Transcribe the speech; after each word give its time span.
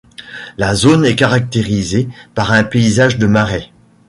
La 0.57 0.73
zone 0.73 1.05
est 1.05 1.15
caractérisée 1.15 2.09
par 2.33 2.51
un 2.53 2.63
paysage 2.63 3.19
de 3.19 3.27
marais. 3.27 3.71